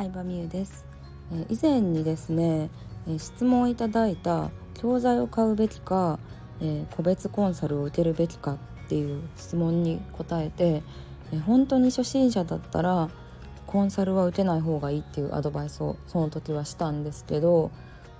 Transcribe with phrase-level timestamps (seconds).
[0.00, 0.86] 相葉美優です、
[1.30, 2.70] え以前にですね、
[3.06, 6.18] え質問をいただいた教材を買うべきか、
[6.62, 8.54] え個別コンサルを受けるべきか
[8.86, 10.82] っていう質問に答えて、
[11.34, 13.10] え本当に初心者だったら
[13.66, 17.70] コンサルは受けない方がいいっていうアドバイスをその時はしたんですけど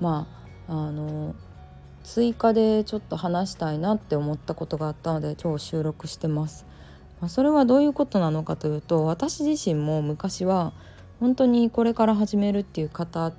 [0.01, 0.27] ま
[0.69, 1.35] ああの
[2.05, 6.67] 追加でちょっと話したいなって思ったことがあったので今日収録してます。
[7.23, 10.75] ま、それはどういうことなのかというと私自身も昔は
[11.21, 13.33] 本当にこれから始めるっていう方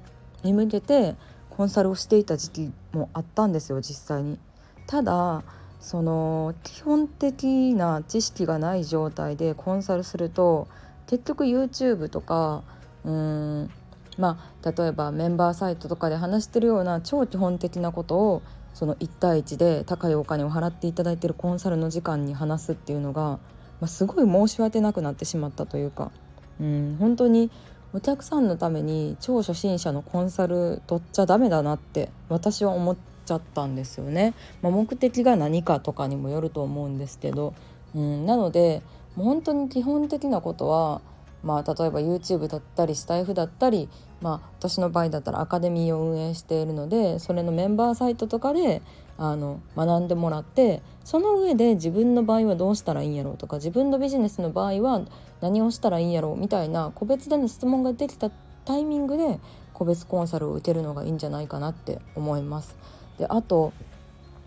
[0.44, 1.16] に向けて
[1.50, 4.40] コンサルをしていた時期もあったんですよ実際に。
[4.88, 5.44] ただ
[5.80, 10.68] その基本的な知識がない状態でコンサルすると
[11.08, 12.64] 結局 YouTube とか
[13.04, 13.70] うん
[14.18, 18.42] まあ例えばメンバーサイトとかで話してるような超基本的なことを
[18.74, 23.40] その1対1で高いお金を払っていただいてるコンサルの時間に話すっていうのが、ま
[23.82, 26.12] あ、すごい申し訳なくなってしまったというか、
[26.60, 27.50] うん、本当に
[27.94, 34.34] お客さんのために超初心者のコンサル取っちゃダメだなって私は思っちゃったんですよね。
[34.62, 37.54] まあ、目的が何かとかにもよると思うんですけど、
[37.96, 38.82] うん、なので
[39.16, 41.02] 本当に基本的なことは
[41.44, 43.90] まあ、例えば YouTube だったりスタイフだったり、
[44.22, 48.82] まあ、私の場合だったらアカデミーを運営しているのでそれのメンバーサイトとかで
[49.24, 55.04] あの学んでもらってその上で自分の場合はどうしたらいいんやろうとか自分のビジネスの場合は
[55.42, 58.32] 何をしたらいいんやろうみたいな個別での質問ができた
[58.66, 59.40] タイミングで
[59.74, 62.76] 個別コンサルを受けるのがいいんじゃないかなって思います。
[63.20, 63.74] であと、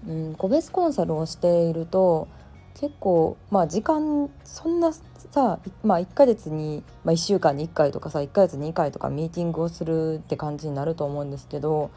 [0.09, 2.27] うん、個別コンサルをしていると
[2.75, 11.93] 結構まあ時間そんなさ、まあ、1ヶ月に、まあ、1週間に1回とかさ1ヶ月に2回とかミーティングをするって感じになると思うんですけど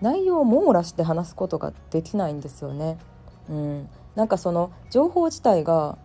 [0.00, 2.98] 内容を網羅して話すことができないんですよね。
[3.48, 5.98] うん、なんかその情報自体が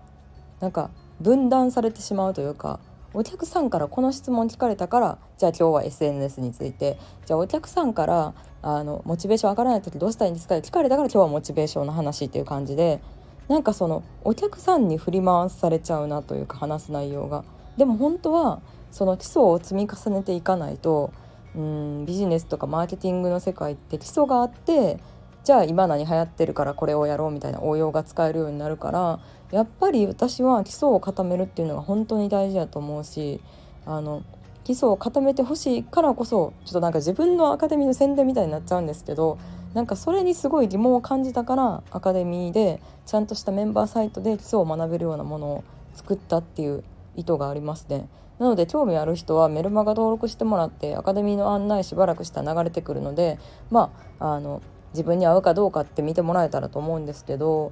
[0.59, 0.89] なんか
[1.21, 2.79] 分断されてしまうというか
[3.13, 13.01] お客さんからこの質問聞かれたからじゃあ今日は SNS についてじゃあお客さんからあのモチベーション上がらない時どうしたらいいんですかって聞かれたから今日はモチベーションの話っていう感じで
[13.47, 17.44] なんかそのお客さんに振り回されちゃうなというか話す内容が
[17.77, 18.59] でも本当は
[18.91, 21.13] その基礎を積み重ねていかないと
[21.55, 24.99] うんビジネスとかマーケティングの世界って基礎があって
[25.43, 29.19] じゃあ今何流行ってるからこれをやろうみたいな応用が使えるようになるから
[29.51, 33.39] やっぱり私は基礎を固めるっていうのが本当に大事だと思うし
[33.85, 34.23] あの
[34.63, 39.38] 基礎を固めてほしいからこそちょっとなんか自分のアカデミーの宣伝みたいになっちゃうんですけど
[39.75, 45.63] なんかそれにすごい疑問を感じたからアカデミーでちゃんとしたメンバーサイトで基礎を学べるようなものを
[45.94, 46.83] 作ったっていう
[47.15, 48.07] 意図がありますね。
[48.39, 53.39] なので興味ある人はメルマガ登録してもらってアカデミーの案内しばらくしたら流れてくるので
[53.71, 54.61] まああの
[54.91, 57.71] 自分に合うかどうかって見てもらえたらと思うんですけど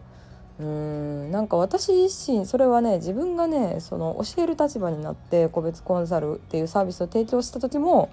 [0.60, 8.10] うーんなんか私自身それはね自分がねその教える立場になって個別コンサルっていうサービスを提供した時も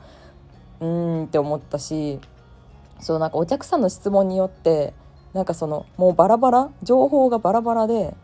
[0.81, 2.19] うーんって思ったし
[2.99, 4.93] そうなんかお客さんの質問によって
[5.35, 8.15] なんかそのもうバラバラ情報がバラバラで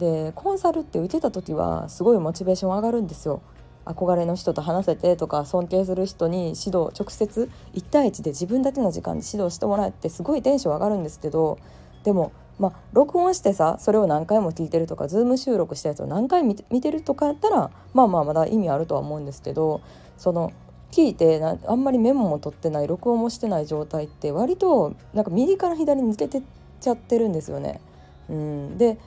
[0.00, 3.42] でコンサルって受けた時はすごいモチベーション上がるんですよ。
[3.84, 11.58] 憧れの人と話せてとか尊敬する人に指導直接1対1で自分だけの時間で指導してもらえてすごいテンション上がるんですけど
[12.04, 19.80] でもまあ録音してさそれを何回も聞いてるとかズーム収録したやつを何回見てるとかやったらまあまあまだ意味あるとは思うんですけど
[20.18, 20.52] その
[20.92, 26.42] 聞いてなあんまりメモも取ってない録音もしてない状態って割となんか右から左に抜けてっ
[26.80, 27.80] ちゃってるんですよね。
[28.28, 28.98] うん、で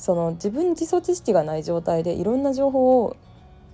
[0.00, 3.16] その自分基礎知識がない状態でいろんな情報を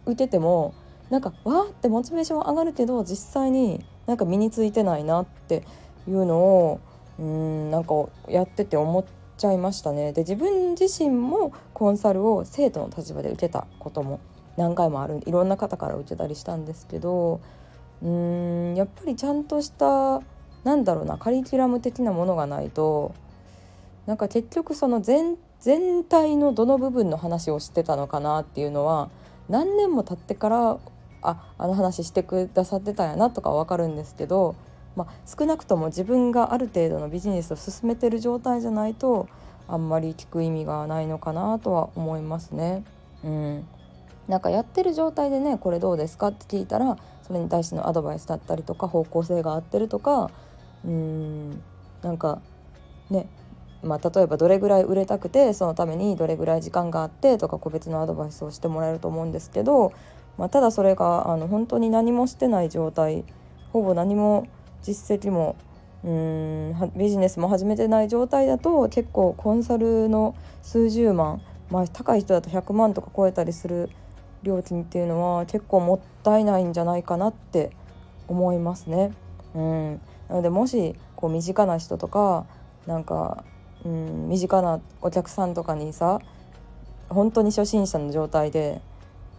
[0.07, 0.75] 受けても
[1.09, 5.63] なんかわーってモチベーション上がるけど実際になんか身についてないなって
[6.09, 6.81] いうのを
[7.21, 7.95] うんなんか
[8.29, 9.05] やってて思っ
[9.39, 10.13] ちゃいましたね。
[10.13, 14.19] で自分自身もコンサルを生徒の立場で受けたことも
[14.57, 17.41] 何回もあるいろんな方から受けたりしたんですけど
[18.03, 20.21] うんやっぱりちゃんとした
[20.65, 23.15] なんだろうなカリキュラム的なものがないと
[24.07, 29.11] なんか結局その全全体のどの部分の話をしてたのかなっていうのは
[29.49, 30.79] 何年も経ってから
[31.23, 34.55] ああの話してくださってたんやなとか分かるんですけど、
[34.95, 39.29] まあ、少なくとも自分がある程度のビジネスを進めてる状態じゃないと
[39.69, 42.85] あんまり聞く意味がないのかなとは思いますね。
[43.25, 43.67] うん、
[44.29, 50.31] なんかやってる状態でねこれどうですかって聞いたらそれに対してのアドバイスだったりとか方向性が合ってるとか
[50.85, 51.63] うん
[52.03, 52.41] なんか
[53.11, 53.27] ね
[53.87, 59.93] まあ、例えばどれぐらい売れたくてそのためにどれぐらい時間があってとか個別のアドバイスをしてもらえると思うんですけど、
[60.37, 63.25] まあ、ただそれがあの本当に何もしてない状態
[63.73, 64.47] ほぼ何も
[64.83, 65.57] 実績も
[66.05, 71.41] うんビジネスも始めてない状態だと結構コンサルの数十万、
[71.71, 73.91] まあ、高い人だと100万とか超えたりする
[74.43, 77.71] 料金っていうのは結構もったいないんじゃないかなって
[78.29, 79.13] 思いますね。
[79.55, 82.47] うん、なのでもしこう身近な人とか
[82.87, 83.45] なんか、
[83.85, 86.21] うん、身近なお客さんとかにさ
[87.09, 88.81] 本当に初心者の状態で、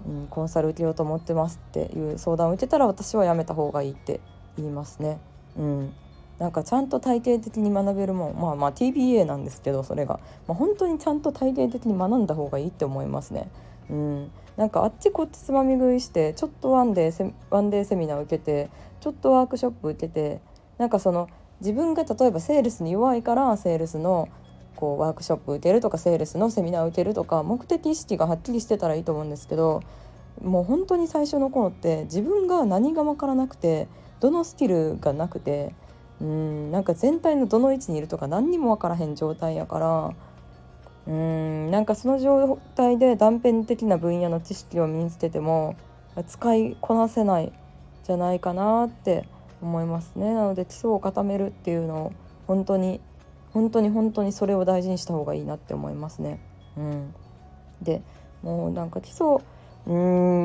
[0.08, 4.22] うん、コンサル受けようと思ってますっていう相談を受けたら私はやめた方がいいって
[4.58, 5.20] 言いますね。
[5.58, 5.94] うん、
[6.40, 13.50] なんかちゃんと体系的に学べるもんまあまあ TBA なんですけどそれが、まあ、本当にちゃんと体系的に学んだ方がいいって思いますね。
[13.90, 18.70] うん、なんかあっちこっちつまみ食いしてちょっとワンデーワンデーセミナー受けて
[19.00, 20.42] ちょっとワークショップ受けて
[20.78, 24.30] なんかその自分が例えばセールスに弱いからセールスの
[24.76, 29.82] こうワークショップ受けるとかセールスのセミナー受けるとか目的意識がはっきりしてたらいいと思うんですけど
[30.42, 33.88] もう本当に最初の頃って自分が何が分からなくて
[34.20, 35.74] どのスキルがなくて
[36.22, 40.14] うんなんか全体のどの位置にいるとか何にも分からへん状態やから
[41.08, 45.76] うんなんかその状態で断片的な分野の知識を身につけても
[46.28, 47.52] 使いこなせない
[48.04, 49.28] じゃないかなって
[49.62, 52.14] 思いますねなので基礎を固めるっていうのを
[52.48, 53.02] 本当に
[53.54, 56.40] 本当に本当にそれを大事にした方がいいなって思いますね。
[56.78, 57.14] うん、
[57.82, 58.04] で
[58.44, 59.38] もうなんか基礎
[59.88, 59.94] う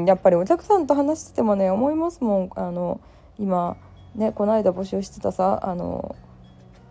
[0.02, 3.00] んやっぱりお客さんと話しててもね思いますもんあの
[3.38, 3.76] 今
[4.14, 6.16] ねこの間募集してたさあの、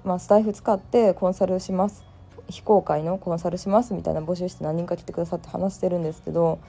[0.03, 2.03] まあ、スタイフ使ってコンサルします
[2.50, 6.59] 非公開のコンサルしますみたいな募集して何人か来てくださって話してるんですけど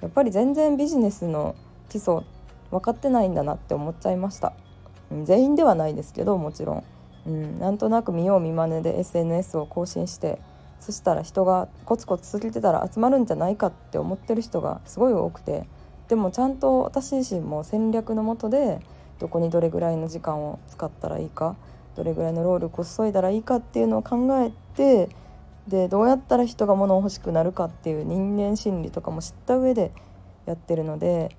[0.00, 1.56] やっぱり全然ビジネスの
[1.88, 2.20] 基礎
[2.70, 4.52] 分かってないんだなって思っちゃいました。
[5.24, 6.84] 全員ではないですけどもちろん、
[7.26, 10.38] うん、なんとなく見よう見まねで SNS を更新して
[10.80, 15.66] そしたら人がコツコツ続けてたら集まるんじゃないかって思ってる人がすごい多くて
[16.08, 18.80] でもちゃんと私自身も戦略のもとで
[19.18, 21.56] どこにどれぐらいの時間を使ったらいいか
[21.96, 25.08] どれぐらいの労力を注いだらいいかっていうのを考えて
[25.66, 29.90] でどうやったら人が物を欲しくなるかっていう人間心理とかも知った上で
[30.44, 31.36] やってるので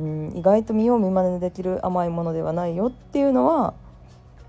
[0.00, 3.74] うん、意外と見よう見まねでできる甘いものではないよっていうのは、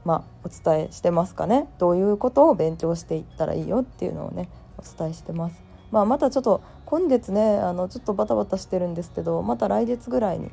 [0.05, 5.61] まあ、お伝えしてますかねどういうことを勉強していったらいいよっていうのをねお伝えしてます。
[5.91, 10.51] まあ、またちょっと今月ねあのちょっとバタバタしてるんですけどまた来月ぐらいに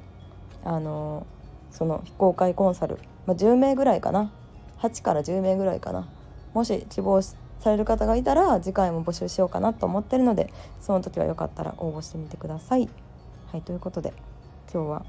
[0.64, 1.26] あの
[1.70, 4.32] その非公開コンサル、まあ、10名ぐらいかな
[4.78, 6.08] 8から10名ぐらいかな
[6.54, 12.88] もし希望される方がいたら次回も募集しようかなと思ってるのでその時はよかったら応募してみてください。
[13.52, 14.12] はいということで
[14.72, 15.06] 今日は、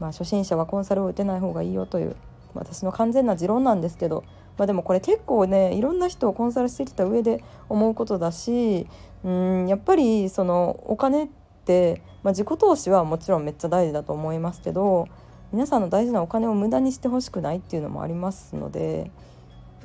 [0.00, 2.16] まあ、初心者はコンサルを打てない方がいいよという
[2.54, 4.24] 私の完全な持論なんですけど、
[4.56, 8.86] まあ、でもこれ結構ねいろんな人をコンサルしてきた上で思うことだし
[9.24, 11.28] うんやっぱりそのお金っ
[11.64, 15.08] て、まあ、自己投資はもちろんめっちゃ大事だと思いますけど
[15.52, 19.10] 皆さんの大事なお金を無駄にしてほしくないっていうのもありますので、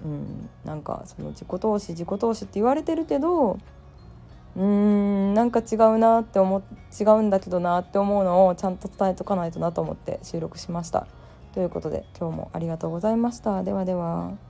[0.03, 3.59] うん、なんかその自己投資自己投資って言われてるけど
[4.55, 6.61] うーんなんか違うなって思
[6.99, 11.07] 違うんだけどなって思うのをちゃんと伝えとかないとなと思って収録しました。
[11.53, 13.63] ということで今日もありがとうございました。
[13.63, 14.48] ではでは。